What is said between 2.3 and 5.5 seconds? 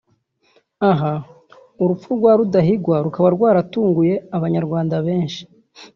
Rudahigwa rukaba rwaratunguye Abanyarwanda benshi